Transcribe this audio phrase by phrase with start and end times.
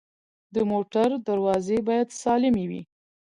[0.55, 2.81] د موټر دروازې باید سالمې وي.